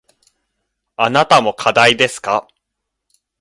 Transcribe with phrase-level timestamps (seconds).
[0.97, 2.47] あなたも課題ですか。